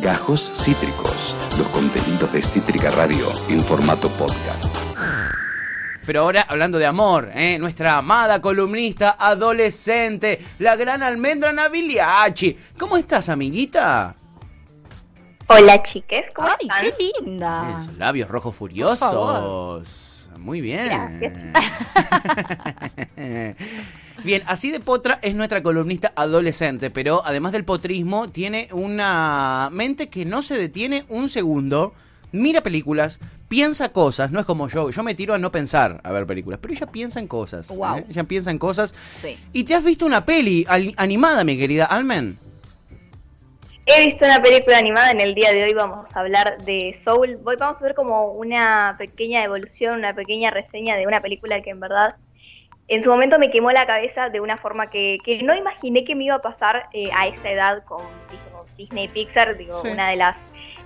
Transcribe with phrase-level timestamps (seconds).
[0.00, 4.64] Gajos Cítricos, los contenidos de Cítrica Radio en formato podcast.
[6.06, 7.58] Pero ahora hablando de amor, ¿eh?
[7.58, 12.56] nuestra amada columnista adolescente, la gran almendra Naviliachi.
[12.78, 14.16] ¿Cómo estás, amiguita?
[15.48, 16.80] Hola, chiques, ¿cómo Ay, están?
[16.80, 17.76] qué linda.
[17.78, 20.30] Esos labios rojos furiosos.
[20.38, 21.52] Muy bien.
[24.24, 30.08] bien, así de potra es nuestra columnista adolescente, pero además del potrismo, tiene una mente
[30.08, 31.94] que no se detiene un segundo.
[32.32, 34.90] Mira películas, piensa cosas, no es como yo.
[34.90, 37.70] Yo me tiro a no pensar a ver películas, pero ella piensa en cosas.
[37.70, 37.98] Guau.
[37.98, 38.06] ¿eh?
[38.08, 38.94] Ella piensa en cosas.
[39.08, 39.36] Sí.
[39.52, 40.64] ¿Y te has visto una peli
[40.96, 42.38] animada, mi querida Almen?
[43.86, 47.38] He visto una película animada, en el día de hoy vamos a hablar de Soul.
[47.42, 51.70] Voy, vamos a hacer como una pequeña evolución, una pequeña reseña de una película que
[51.70, 52.14] en verdad
[52.90, 56.14] en su momento me quemó la cabeza de una forma que, que no imaginé que
[56.14, 59.88] me iba a pasar eh, a esta edad con, digo, Disney Pixar, digo, Sí.
[59.88, 60.36] una de las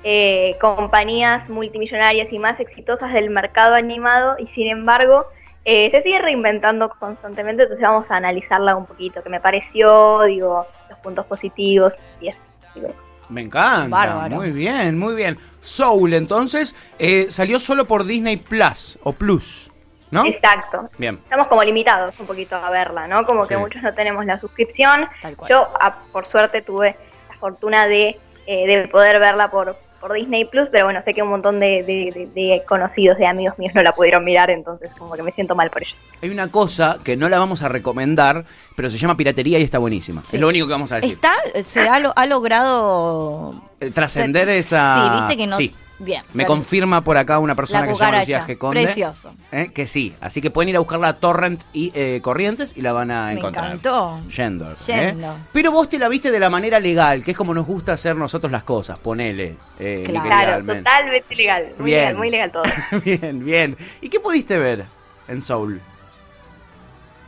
[0.05, 5.25] eh, compañías multimillonarias y más exitosas del mercado animado y sin embargo
[5.65, 10.67] eh, se sigue reinventando constantemente, entonces vamos a analizarla un poquito, qué me pareció, digo,
[10.91, 12.39] los puntos positivos y eso.
[12.75, 12.89] digo.
[13.31, 13.89] Me encanta.
[13.89, 14.37] Bárbaro.
[14.37, 15.39] Muy bien, muy bien.
[15.61, 19.71] Soul, entonces, eh, salió solo por Disney Plus o Plus,
[20.15, 20.25] ¿no?
[20.27, 20.89] Exacto.
[20.99, 21.21] Bien.
[21.25, 23.25] Estamos como limitados un poquito a verla, ¿no?
[23.25, 23.61] Como que Sí.
[23.61, 25.07] muchos no tenemos la suscripción.
[25.21, 25.51] Tal cual.
[25.51, 26.97] Yo, ah, por suerte, tuve
[27.29, 31.23] la fortuna de, eh, de poder verla por, por Disney Plus, pero bueno, sé que
[31.23, 34.91] un montón de, de- de- de conocidos, de amigos míos no la pudieron mirar, entonces
[34.99, 35.97] como que me siento mal por ellos.
[36.23, 38.45] Hay una cosa que no la vamos a recomendar,
[38.77, 40.23] pero se llama piratería y está buenísima.
[40.25, 40.37] Sí.
[40.37, 41.15] Es lo único que vamos a decir.
[41.15, 45.57] Está, se ha, lo- ha logrado Eh, trascender esa- Sí, viste que no.
[45.57, 45.75] Sí.
[46.05, 46.23] Bien.
[46.35, 48.47] Me confirma por acá una persona que se llama Lucía.
[48.47, 48.59] G.
[48.59, 48.83] Conde.
[48.83, 49.33] Precioso.
[49.51, 50.15] eh, que sí.
[50.21, 53.27] Así que pueden ir a buscarla a Torrent y eh, Corrientes y la van a
[53.27, 53.67] Me encontrar.
[53.67, 54.21] encantó.
[54.29, 54.71] Yendo.
[54.71, 54.75] ¿eh?
[54.87, 55.37] Yendo.
[55.53, 58.15] Pero vos te la viste de la manera legal, que es como nos gusta hacer
[58.17, 58.99] nosotros las cosas.
[58.99, 59.57] Ponele.
[59.79, 60.65] eh, Claro.
[60.65, 61.67] totalmente legal.
[61.79, 62.01] Muy Bien.
[62.01, 62.63] legal, muy legal todo.
[63.05, 63.77] bien, bien.
[64.01, 64.85] ¿Y qué pudiste ver
[65.29, 65.81] en Soul?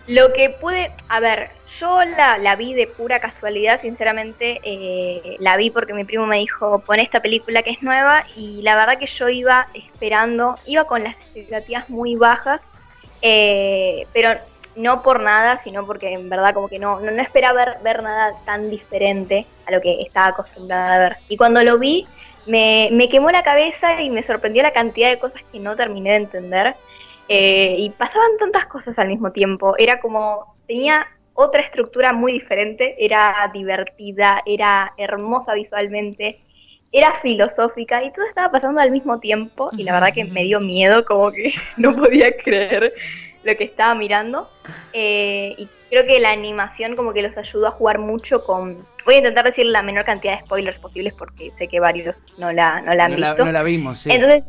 [0.09, 1.50] Lo que pude, a ver,
[1.81, 6.38] yo la, la vi de pura casualidad, sinceramente, eh, la vi porque mi primo me
[6.38, 10.84] dijo, pon esta película que es nueva y la verdad que yo iba esperando, iba
[10.84, 12.60] con las expectativas muy bajas,
[13.22, 14.38] eh, pero
[14.76, 18.03] no por nada, sino porque en verdad como que no, no, no esperaba ver, ver
[18.03, 21.16] nada tan diferente a lo que estaba acostumbrada a ver.
[21.28, 22.06] Y cuando lo vi,
[22.47, 26.10] me, me quemó la cabeza y me sorprendió la cantidad de cosas que no terminé
[26.10, 26.76] de entender.
[27.28, 29.75] Eh, y pasaban tantas cosas al mismo tiempo.
[29.78, 36.41] Era como, tenía otra estructura muy diferente, era divertida, era hermosa visualmente,
[36.92, 40.60] era filosófica y todo estaba pasando al mismo tiempo y la verdad que me dio
[40.60, 42.92] miedo, como que no podía creer
[43.44, 44.50] lo que estaba mirando.
[44.92, 48.84] Eh, y creo que la animación como que los ayudó a jugar mucho con...
[49.04, 52.50] Voy a intentar decir la menor cantidad de spoilers posibles porque sé que varios no
[52.53, 53.44] la, no la han no, la, visto.
[53.44, 54.10] no la vimos, sí.
[54.10, 54.42] Entonces,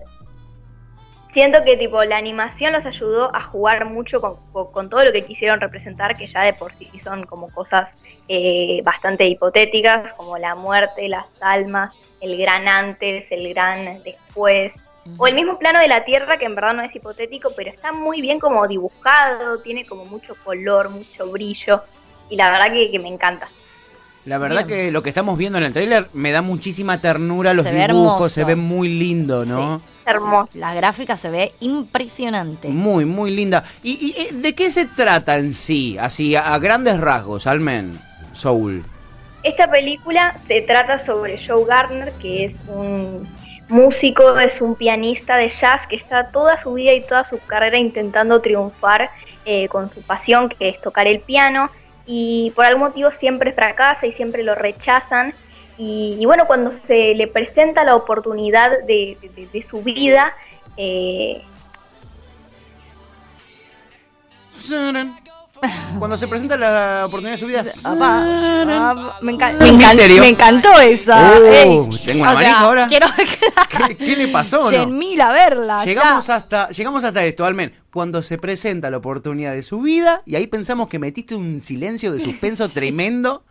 [1.34, 5.12] siento que tipo la animación los ayudó a jugar mucho con, con- con todo lo
[5.12, 7.90] que quisieron representar, que ya de por sí son como cosas
[8.28, 14.74] eh, bastante hipotéticas, como la muerte, las almas, el gran antes, el gran después,
[15.18, 17.94] o el mismo plano de la Tierra, que en verdad no es hipotético, pero está
[17.94, 21.84] muy bien como dibujado, tiene como mucho color, mucho brillo,
[22.30, 23.48] y la verdad que, que me encanta.
[24.26, 24.80] La verdad Bien.
[24.86, 28.34] que lo que estamos viendo en el tráiler me da muchísima ternura los Se dibujos,
[28.34, 29.78] se ve muy lindo, ¿no?
[29.78, 29.84] Sí.
[30.08, 30.52] Hermoso.
[30.56, 32.70] La gráfica se ve impresionante.
[32.70, 33.64] Muy, muy linda.
[33.84, 35.98] ¿Y, y, eh, de qué se trata en sí?
[36.00, 38.00] Así, a, a grandes rasgos, Almen,
[38.32, 38.84] Soul.
[39.44, 43.28] Esta película se trata sobre Joe Gardner, que es un
[43.70, 47.78] músico, es un pianista de jazz que está toda su vida y toda su carrera
[47.78, 49.10] intentando triunfar
[49.46, 51.70] eh, con su pasión, que es tocar el piano,
[52.06, 55.34] y por algún motivo siempre fracasa y siempre lo rechazan.
[55.78, 60.34] Y, y bueno, cuando se le presenta la oportunidad de, de- de su vida,
[60.76, 61.42] eh,
[65.98, 67.64] Cuando se presenta la oportunidad de su vida.
[67.84, 70.22] Apa, ah, me, enca- Un me encan- misterio.
[70.22, 71.32] me encantó esa.
[71.32, 72.88] Oh, Ey, tengo una sea, manija ahora.
[72.88, 73.08] Quiero
[73.88, 74.58] ¿Qué, qué le pasó?
[74.72, 74.78] no?
[74.78, 75.86] 100.000 a verla.
[75.86, 76.36] Llegamos ya.
[76.36, 77.74] hasta, llegamos hasta esto, Almen.
[77.92, 82.12] Cuando se presenta la oportunidad de su vida, y ahí pensamos que metiste un silencio
[82.12, 83.44] de suspenso tremendo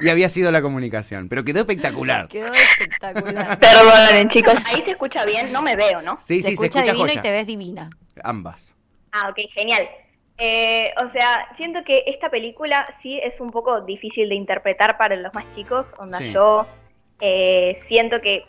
[0.00, 1.28] y había sido la comunicación.
[1.28, 2.28] Pero quedó espectacular.
[2.28, 3.58] Quedó espectacular.
[3.60, 6.16] perdonen chicos, ahí se escucha bien, no me veo, ¿no?
[6.16, 7.20] Sí, se sí, se escucha escucha divino joya.
[7.20, 7.90] y te ves divina.
[8.24, 8.76] Ambas.
[9.12, 9.88] Ah, ok, genial.
[10.38, 15.16] Eh, o sea, siento que esta película sí es un poco difícil de interpretar para
[15.16, 15.86] los más chicos.
[15.98, 16.32] Onda, Sí.
[16.32, 16.66] yo
[17.20, 18.44] eh, siento que,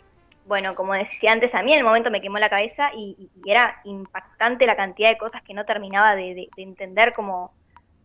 [0.46, 3.50] bueno, como decía antes, a mí en el momento me quemó la cabeza y, y
[3.50, 7.52] era impactante la cantidad de cosas que no terminaba de, de- de entender como,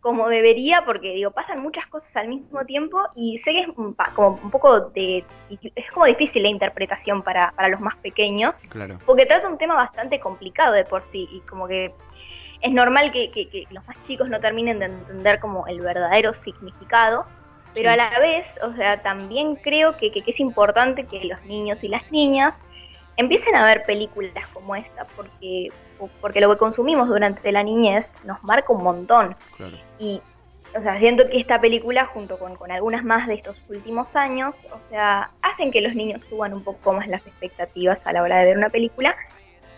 [0.00, 3.96] como debería, porque digo, pasan muchas cosas al mismo tiempo y sé que es un
[4.14, 8.98] como un poco de, es como difícil la interpretación para, para los más pequeños, Claro.
[9.06, 11.92] porque trata un tema bastante complicado de por sí y como que
[12.60, 16.32] es normal que, que- que los más chicos no terminen de entender como el verdadero
[16.34, 17.24] significado,
[17.74, 17.94] pero Sí.
[17.94, 21.88] a la vez, o sea, también creo que- que es importante que los niños y
[21.88, 22.58] las niñas
[23.18, 25.68] empiecen a ver películas como esta, porque,
[26.20, 29.36] porque lo que consumimos durante la niñez nos marca un montón.
[29.56, 29.76] Claro.
[29.98, 30.22] Y,
[30.76, 34.54] o sea, siento que esta película, junto con, con algunas más de estos últimos años,
[34.70, 38.38] o sea, hacen que los niños suban un poco más las expectativas a la hora
[38.38, 39.16] de ver una película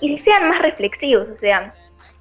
[0.00, 1.74] y sean más reflexivos, o sea,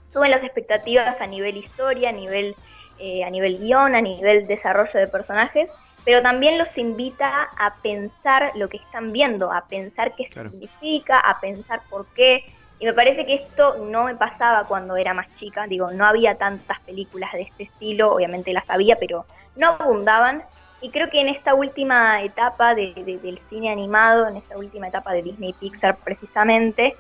[0.10, 2.56] suben las expectativas a nivel historia, a nivel,
[2.98, 5.70] eh, a nivel guion, a nivel desarrollo de personajes,
[6.10, 10.50] pero también los invita a pensar lo que están viendo, a pensar qué Claro.
[10.50, 12.44] significa, a pensar por qué.
[12.80, 16.36] Y me parece que esto no me pasaba cuando era más chica, digo, no había
[16.38, 20.44] tantas películas de este estilo, obviamente las había, pero no abundaban.
[20.80, 24.88] Y creo que en esta última etapa de- de- del cine animado, en esta última
[24.88, 26.98] etapa de Disney Pixar precisamente,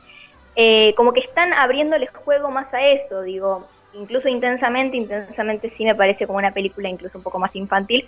[0.55, 5.95] eh, como que están abriéndoles juego más a eso, digo, incluso intensamente, intensamente sí me
[5.95, 8.07] parece como una película incluso un poco más infantil,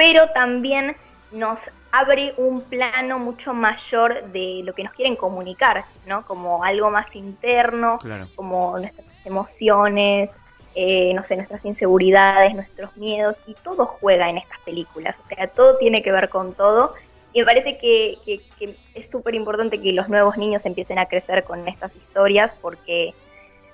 [0.00, 0.96] pero también
[1.30, 1.60] nos
[1.92, 6.24] abre un plano mucho mayor de lo que nos quieren comunicar, ¿no?
[6.24, 8.26] Como algo más interno, Claro.
[8.34, 10.34] como nuestras emociones,
[10.74, 15.48] eh, no sé, nuestras inseguridades, nuestros miedos, y todo juega en estas películas, o sea,
[15.48, 16.94] todo tiene que ver con todo,
[17.34, 21.04] y me parece que, que- que es súper importante que los nuevos niños empiecen a
[21.04, 23.12] crecer con estas historias, porque,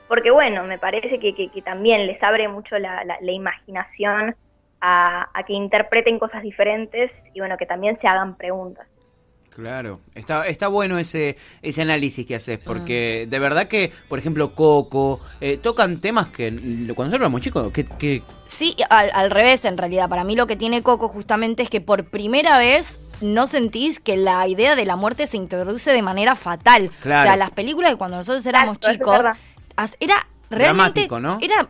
[0.08, 4.34] porque bueno, me parece que, que- que también les abre mucho la, la- la imaginación
[4.80, 8.86] a, a que interpreten cosas diferentes y bueno, que también se hagan preguntas.
[9.56, 14.54] Claro, está, está bueno ese, ese análisis que haces, porque de verdad que, por ejemplo,
[14.54, 19.64] Coco, eh, tocan temas que cuando nosotros éramos chicos, que, que Sí, al, al revés,
[19.64, 20.10] en realidad.
[20.10, 24.18] Para mí lo que tiene Coco justamente es que por primera vez no sentís que
[24.18, 26.90] la idea de la muerte se introduce de manera fatal.
[27.00, 27.22] Claro.
[27.22, 29.20] O sea, las películas de cuando nosotros éramos Exacto, chicos,
[30.00, 31.06] era realmente...
[31.06, 31.38] Dramático, ¿no?
[31.40, 31.66] Era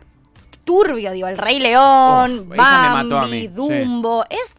[0.67, 3.47] turbio, digo, El Rey León, Uf, esa me Bambi, mató a mí, sí.
[3.47, 4.23] Dumbo.
[4.29, 4.53] Es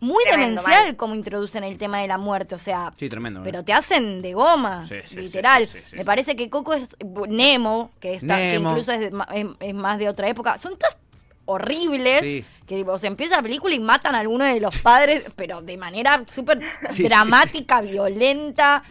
[0.00, 0.96] muy Tremendo, demencial mal.
[0.96, 2.54] como introducen el tema de la muerte.
[2.54, 3.40] O sea, sí, tremendo.
[3.40, 3.44] ¿no?
[3.44, 5.66] pero te hacen de goma, Sí, sí, literal.
[5.66, 6.06] sí, sí, sí, Me sí.
[6.06, 6.96] parece que Coco es
[7.28, 10.56] Nemo, que, está, que incluso es, de- ma- es- es más de otra época.
[10.58, 10.96] Son todas
[11.44, 12.44] horribles Sí.
[12.66, 15.76] que o sea, empieza la película y matan a alguno de los padres, pero de
[15.76, 17.92] manera súper Sí, dramática, sí, sí.
[17.94, 18.82] violenta,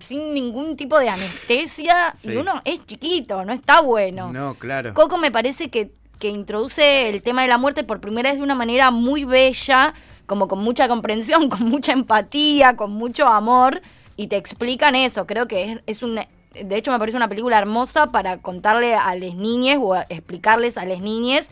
[0.00, 2.12] sin ningún tipo de anestesia.
[2.14, 2.32] Sí.
[2.32, 4.30] Y uno es chiquito, no está bueno.
[4.32, 4.92] No, claro.
[4.94, 5.90] Coco me parece que,
[6.22, 9.92] que introduce el tema de la muerte por primera vez de una manera muy bella,
[10.26, 13.82] como con mucha comprensión, con mucha empatía, con mucho amor,
[14.14, 15.26] y te explican eso.
[15.26, 16.14] Creo que es, es un...
[16.14, 20.84] De hecho, me parece una película hermosa para contarle a las niñas o explicarles a
[20.84, 21.48] las niñas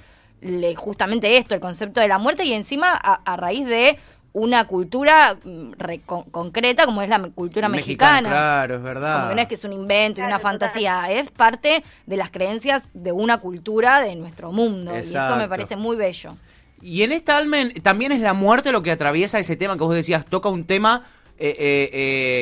[0.76, 3.99] justamente esto, el concepto de la muerte, y encima a raíz de
[4.32, 8.29] una cultura mm, re- con- concreta como es la cultura mexicana.
[8.29, 9.15] Claro, es verdad.
[9.17, 12.31] Como que no es que es un invento y una fantasía, es parte de las
[12.31, 14.93] creencias de una cultura de nuestro mundo.
[14.94, 16.35] Y eso me parece muy bello.
[16.82, 19.94] Y en esta Almen también es la muerte lo que atraviesa ese tema que vos
[19.94, 21.05] decías, toca un tema
[21.38, 21.91] eh, eh,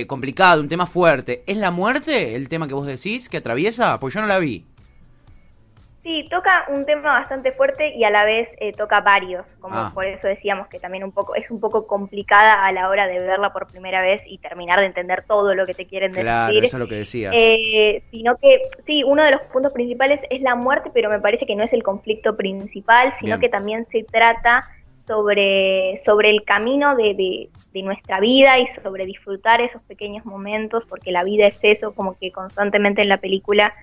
[0.02, 1.42] eh, complicado, un tema fuerte.
[1.46, 3.98] ¿Es la muerte el tema que vos decís que atraviesa?
[3.98, 4.64] Pues yo no la vi.
[6.02, 9.90] Sí, toca un tema bastante fuerte y a la vez eh, toca varios, como Ah.
[9.92, 13.18] por eso decíamos que también un poco es un poco complicada a la hora de
[13.18, 16.64] verla por primera vez y terminar de entender todo lo que te quieren Claro, decir.
[16.64, 17.34] eso es lo que decías.
[17.36, 21.44] Eh, sino que sí, uno de los puntos principales es la muerte, pero me parece
[21.46, 23.40] que no es el conflicto principal, sino Bien.
[23.40, 24.64] que también se trata
[25.06, 30.84] sobre, sobre el camino de, de- de nuestra vida y sobre disfrutar esos pequeños momentos,
[30.88, 33.74] porque la vida es eso, como que constantemente en la película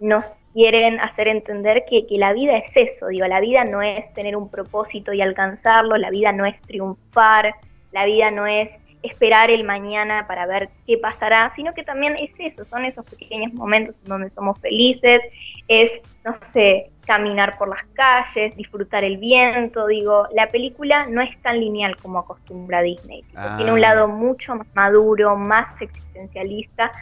[0.00, 4.12] nos quieren hacer entender que, que la vida es eso, digo, la vida no es
[4.14, 7.54] tener un propósito y alcanzarlo, la vida no es triunfar,
[7.92, 12.32] la vida no es esperar el mañana para ver qué pasará, sino que también es
[12.38, 15.22] eso, son esos pequeños momentos en donde somos felices,
[15.68, 15.90] es,
[16.24, 21.60] no sé, caminar por las calles, disfrutar el viento, digo, la película no es tan
[21.60, 23.54] lineal como acostumbra Disney, Ah.
[23.56, 26.92] tiene un lado mucho más maduro, más existencialista,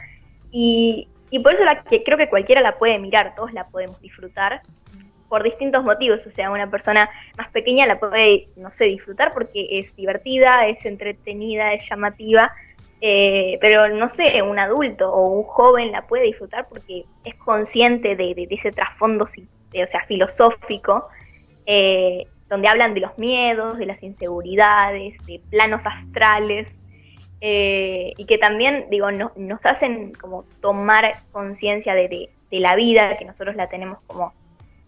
[0.51, 4.01] y, y por eso la que creo que cualquiera la puede mirar, todos la podemos
[4.01, 4.63] disfrutar
[5.29, 9.67] por distintos motivos, o sea, una persona más pequeña la puede, no sé, disfrutar porque
[9.79, 12.51] es divertida, es entretenida, es llamativa,
[13.03, 18.17] eh, pero no sé, un adulto o un joven la puede disfrutar porque es consciente
[18.17, 21.09] de, de- de ese trasfondo, o sea, filosófico,
[21.67, 26.75] eh, donde hablan de los miedos, de las inseguridades, de planos astrales,
[27.41, 32.75] eh, y que también, digo, no- nos hacen como tomar conciencia de, de- de la
[32.77, 34.33] vida, que nosotros la tenemos como,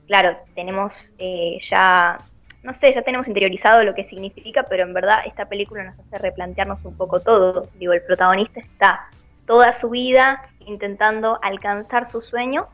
[0.07, 2.19] claro, tenemos eh, ya
[2.63, 6.19] no sé, ya tenemos interiorizado lo que significa, pero en verdad esta película nos hace
[6.19, 7.69] replantearnos un poco todo.
[7.79, 9.09] Digo, el protagonista está
[9.47, 12.67] toda su vida intentando alcanzar su sueño,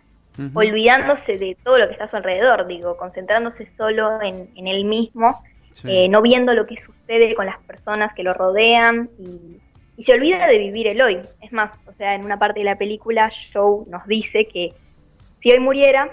[0.55, 4.85] olvidándose de todo lo que está a su alrededor, digo, concentrándose solo en, en él
[4.85, 5.41] mismo,
[5.73, 5.89] Sí.
[5.91, 9.59] eh, no viendo lo que sucede con las personas que lo rodean y,
[9.97, 11.19] y se olvida de vivir el hoy.
[11.41, 14.75] Es más, o sea, en una parte de la película, Joe nos dice que
[15.41, 16.11] si hoy muriera,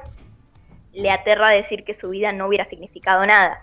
[0.93, 3.57] le aterra decir que su vida no hubiera significado nada.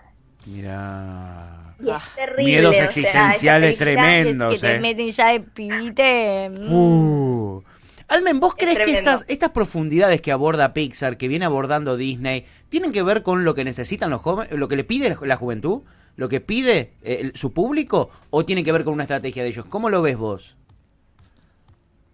[0.45, 1.73] Mira.
[1.79, 2.43] Y es Ah, terrible.
[2.43, 4.53] miedos o sea, existenciales película- Que, tremendos.
[4.53, 4.79] que te eh.
[4.79, 6.49] meten ya de pibite.
[6.49, 6.73] mm.
[6.73, 7.63] Uh.
[8.07, 12.45] Almen, ¿vos Es crees que estas, estas profundidades que aborda Pixar, que viene abordando Disney,
[12.69, 15.83] tienen que ver con lo que necesitan los jóvenes, lo que le pide la juventud,
[16.17, 19.65] lo que pide eh, su público, o tienen que ver con una estrategia de ellos?
[19.65, 20.55] ¿Cómo lo ves vos?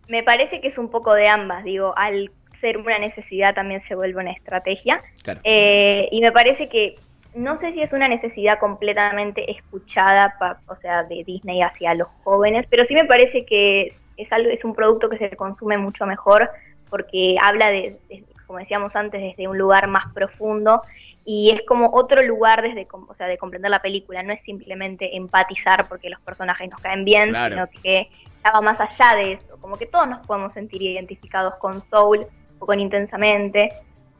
[0.08, 3.94] Me parece que es un poco de ambas, digo, al ser una necesidad también se
[3.96, 5.04] vuelve una estrategia.
[5.22, 5.42] Claro.
[5.44, 6.96] Eh, y me parece que
[7.36, 12.08] no sé si es una necesidad completamente escuchada, pa- o sea, de Disney hacia los
[12.24, 15.77] jóvenes, pero sí me parece que es, es algo, es un producto que se consume
[15.77, 16.50] mucho mejor
[16.89, 20.82] porque habla de, de- como decíamos antes, desde un lugar más profundo
[21.29, 24.24] y es como otro lugar desde, o sea, de comprender la película.
[24.24, 27.53] No es simplemente empatizar porque los personajes nos caen bien, Claro.
[27.53, 28.10] sino que
[28.41, 29.57] ya va más allá de eso.
[29.60, 32.25] Como que todos nos podemos sentir identificados con Soul
[32.60, 33.74] o con Intensamente.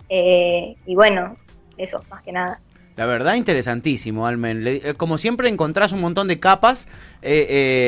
[0.10, 1.38] Eh, y bueno,
[1.78, 2.60] eso, más que nada.
[2.98, 4.64] La verdad, interesantísimo, Almen.
[4.64, 6.88] Le- eh, como siempre, encontrás un montón de capas,
[7.22, 7.46] eh,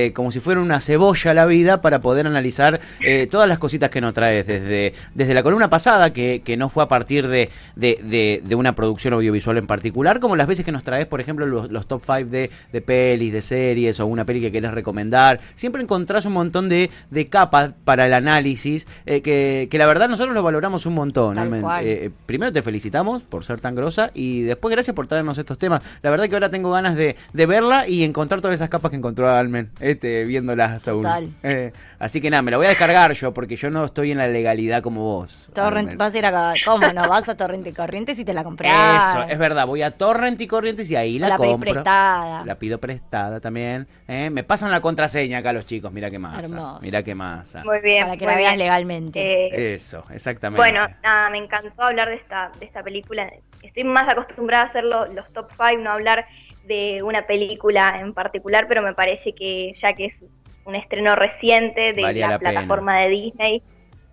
[0.07, 3.89] eh, como si fuera una cebolla la vida, para poder analizar eh, todas las cositas
[3.89, 4.45] que nos traes.
[4.45, 8.55] Desde, desde la columna pasada, que, que no fue a partir de, de, de- de
[8.55, 11.87] una producción audiovisual en particular, como las veces que nos traes, por ejemplo, los, los
[11.87, 15.39] top 5 de, de pelis, de series, o una peli que querés recomendar.
[15.55, 20.07] Siempre encontrás un montón de, de capas para el análisis, eh, que, que la verdad
[20.07, 21.63] nosotros lo valoramos un montón, Almen.
[21.81, 25.81] eh, primero te felicitamos por ser tan grosa y después gracias por traernos estos temas.
[26.01, 28.97] La verdad que ahora tengo ganas de, de verla y encontrar todas esas capas que
[28.97, 31.03] encontró Almen, este, viéndolas aún.
[31.03, 31.29] Total.
[31.43, 34.17] Eh, así que nada, me la voy a descargar yo porque yo no estoy en
[34.17, 35.51] la legalidad como vos.
[35.53, 35.97] Torrent, Almen.
[35.97, 36.53] vas a ir acá.
[36.65, 37.07] ¿Cómo no?
[37.09, 39.15] Vas a Torrent y Corrientes y te la compras.
[39.15, 41.71] Eso, es verdad, voy a Torrent y Corrientes y ahí la, La pedís compro.
[41.73, 42.45] prestada.
[42.45, 43.87] La pido prestada también.
[44.07, 44.29] eh.
[44.29, 46.47] Me pasan la contraseña acá los chicos, mira qué masa.
[46.55, 46.79] Hermoso.
[46.81, 47.63] Mira qué masa.
[47.63, 48.05] Muy bien.
[48.05, 49.19] Para que la veas legalmente.
[49.21, 50.59] Eh, Eso, exactamente.
[50.59, 53.31] Bueno, nada, me encantó hablar de esta, de esta película.
[53.61, 56.25] Estoy más acostumbrada a hacer lo- los top 5, no hablar
[56.65, 60.23] de una película en particular, pero me parece que ya que es
[60.65, 63.63] un estreno reciente de Valía la, plataforma de Disney,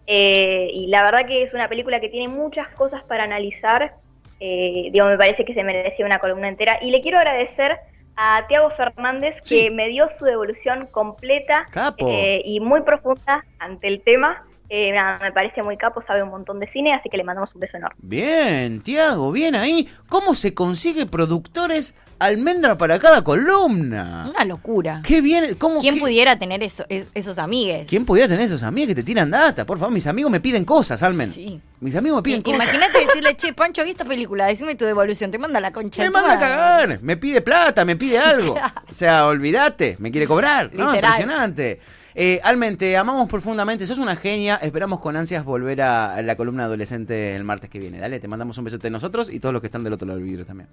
[0.07, 3.95] eh, y la verdad que es una película que tiene muchas cosas para analizar,
[4.41, 6.79] eh, digo, me parece que se merecía una columna entera.
[6.81, 7.77] Y le quiero agradecer
[8.17, 9.65] a Tiago Fernández Sí.
[9.65, 11.67] que me dio su devolución completa
[11.99, 14.47] eh, y muy profunda ante el tema.
[14.69, 17.55] Eh, nada, me parece muy capo, sabe un montón de cine, así que le mandamos
[17.55, 17.97] un beso enorme.
[18.03, 19.89] Bien, Tiago, bien ahí.
[20.09, 24.27] ¿Cómo se consigue productores almendra para cada columna?
[24.31, 25.03] Una locura.
[25.05, 27.87] Qué bien, ¿cómo ¿Quién qué- pudiera tener eso- es- esos amigues?
[27.87, 29.65] ¿Quién pudiera tener esos amigos que te tiran data?
[29.65, 31.31] Por favor, mis amigos me piden cosas, Almen.
[31.31, 31.61] Sí.
[31.81, 32.63] Mis amigos me piden cosas.
[32.65, 36.03] Imagínate decirle, che, Pancho, vi esta película, decime tu devolución, te manda la concha.
[36.03, 38.55] Me manda a cagar, me pide plata, me pide algo.
[38.91, 40.71] O sea, olvídate, me quiere cobrar.
[40.75, 41.81] No, impresionante.
[42.19, 44.57] Eh, Almen, te amamos profundamente, sos una genia.
[44.57, 47.99] Esperamos con ansias volver a la columna adolescente el martes que viene.
[47.99, 50.19] Dale, te mandamos un besote de nosotros y todos los que están del otro lado
[50.19, 50.71] del vidrio también.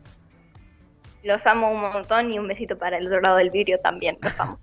[1.21, 4.17] Los amo un montón y un besito para el otro lado del vidrio también.
[4.21, 4.57] Los amo.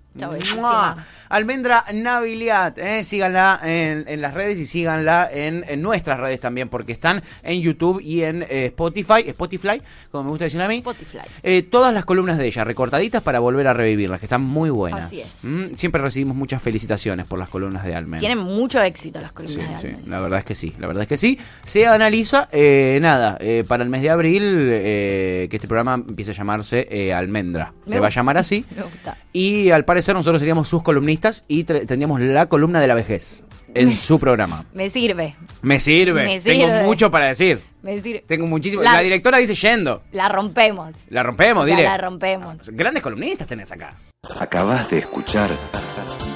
[1.29, 6.67] Almendra Naviliat, eh, síganla en, en las redes y síganla en, en nuestras redes también,
[6.67, 10.77] porque están en YouTube y en eh, Spotify, Spotify, como me gusta decir a mí.
[10.77, 11.19] Spotify.
[11.43, 15.05] Eh, todas las columnas de ella, recortaditas para volver a revivirlas, que están muy buenas.
[15.05, 15.43] Así es.
[15.43, 18.19] Mm, siempre recibimos muchas felicitaciones por las columnas de Almen.
[18.19, 20.09] Tienen mucho éxito las Sí, columnas sí, de Almen.
[20.11, 21.39] la verdad es que sí, la verdad es que sí.
[21.63, 23.37] Se analiza, eh, nada,
[23.67, 27.73] para el mes de abril, que este programa empiece a llamarse Almendra.
[27.85, 28.65] Me Se va a llamar así.
[28.75, 29.17] Me gusta.
[29.31, 33.95] Y al parecer nosotros seríamos sus columnistas y tendríamos la columna de la vejez en
[33.95, 34.65] su programa.
[34.73, 36.83] Me sirve, Me sirve, Me tengo sirve.
[36.83, 37.61] mucho para decir.
[37.81, 38.23] me sirve.
[38.27, 38.81] Tengo muchísimo.
[38.83, 40.01] La- La, directora dice yendo.
[40.11, 40.93] La rompemos.
[41.09, 41.87] La rompemos, O sea, dile.
[41.87, 42.69] la rompemos.
[42.71, 43.93] Grandes columnistas tenés acá.
[44.39, 45.49] Acabas de escuchar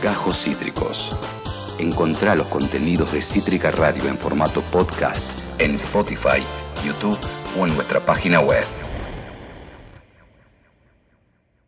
[0.01, 1.15] Gajos Cítricos.
[1.77, 5.29] Encontrá los contenidos de Cítrica Radio en formato podcast
[5.59, 6.41] en Spotify,
[6.85, 7.19] YouTube
[7.59, 8.63] o en nuestra página web.